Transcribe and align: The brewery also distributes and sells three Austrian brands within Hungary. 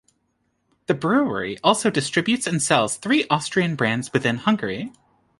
The 0.87 0.95
brewery 0.95 1.59
also 1.63 1.91
distributes 1.91 2.47
and 2.47 2.59
sells 2.59 2.97
three 2.97 3.27
Austrian 3.29 3.75
brands 3.75 4.11
within 4.11 4.37
Hungary. 4.37 4.91